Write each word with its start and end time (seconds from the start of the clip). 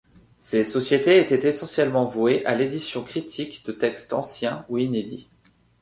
Ces 0.39 0.65
sociétés 0.65 1.19
étaient 1.19 1.47
essentiellement 1.47 2.05
vouées 2.05 2.43
à 2.47 2.55
l'édition 2.55 3.03
critique 3.03 3.63
de 3.67 3.71
textes 3.71 4.13
anciens 4.13 4.65
ou 4.67 4.79
inédits. 4.79 5.29